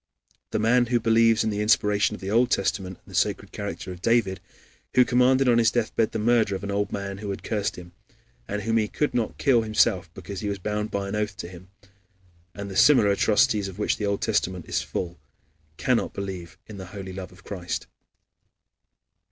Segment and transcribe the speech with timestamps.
[0.49, 3.91] The man who believes in the inspiration of the Old Testament and the sacred character
[3.91, 4.39] of David,
[4.95, 7.91] who commanded on his deathbed the murder of an old man who had cursed him,
[8.47, 11.47] and whom he could not kill himself because he was bound by an oath to
[11.47, 11.69] him,
[12.55, 15.19] and the similar atrocities of which the Old Testament is full,
[15.77, 17.85] cannot believe in the holy love of Christ.